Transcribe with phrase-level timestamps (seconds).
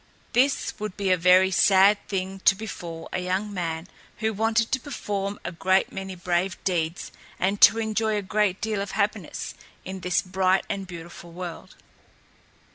[0.33, 4.79] This would be a very sad thing to befall a young man who wanted to
[4.79, 9.53] perform a great many brave deeds and to enjoy a great deal of happiness
[9.85, 11.75] in this bright and beautiful world.